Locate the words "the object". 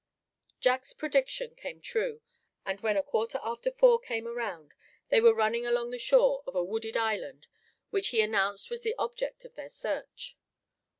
8.81-9.45